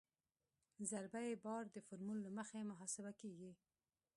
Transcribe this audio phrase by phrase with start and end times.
[0.89, 3.51] ضربه یي بار د فورمول له مخې محاسبه کیږي